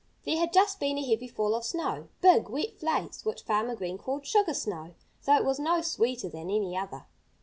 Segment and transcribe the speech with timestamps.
[0.23, 3.99] There had just been a heavy fall of snow big, wet flakes which Farmer Green
[3.99, 7.05] called "sugar snow," though it was no sweeter than any other.